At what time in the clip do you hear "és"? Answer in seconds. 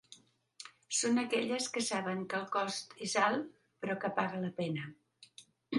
3.09-3.17